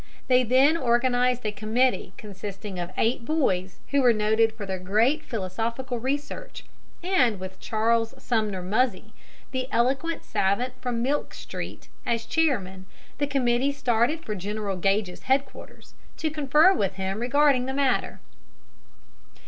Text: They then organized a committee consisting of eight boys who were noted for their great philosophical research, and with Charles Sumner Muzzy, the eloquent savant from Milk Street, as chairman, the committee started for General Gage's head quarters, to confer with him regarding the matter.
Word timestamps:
They 0.27 0.41
then 0.43 0.77
organized 0.77 1.45
a 1.45 1.51
committee 1.51 2.13
consisting 2.17 2.79
of 2.79 2.89
eight 2.97 3.23
boys 3.23 3.77
who 3.91 4.01
were 4.01 4.13
noted 4.13 4.51
for 4.51 4.65
their 4.65 4.79
great 4.79 5.23
philosophical 5.23 5.99
research, 5.99 6.63
and 7.03 7.39
with 7.39 7.59
Charles 7.59 8.15
Sumner 8.17 8.63
Muzzy, 8.63 9.13
the 9.51 9.67
eloquent 9.71 10.23
savant 10.23 10.73
from 10.81 11.03
Milk 11.03 11.35
Street, 11.35 11.87
as 12.03 12.25
chairman, 12.25 12.87
the 13.19 13.27
committee 13.27 13.71
started 13.71 14.25
for 14.25 14.33
General 14.33 14.75
Gage's 14.75 15.21
head 15.29 15.45
quarters, 15.45 15.93
to 16.17 16.31
confer 16.31 16.73
with 16.73 16.95
him 16.95 17.19
regarding 17.19 17.67
the 17.67 17.71
matter. 17.75 18.21